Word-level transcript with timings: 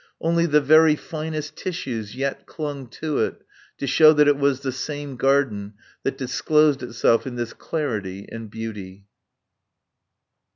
Only 0.19 0.47
the 0.47 0.61
very 0.61 0.95
finest 0.95 1.55
tissues 1.55 2.15
yet 2.15 2.47
clung 2.47 2.87
to 2.87 3.19
it, 3.19 3.43
to 3.77 3.85
show 3.85 4.13
that 4.13 4.27
it 4.27 4.35
was 4.35 4.61
the 4.61 4.71
same 4.71 5.15
garden 5.15 5.75
that 6.01 6.17
disclosed 6.17 6.81
itself 6.81 7.27
in 7.27 7.35
this 7.35 7.53
clarity 7.53 8.27
and 8.31 8.49
beauty. 8.49 9.05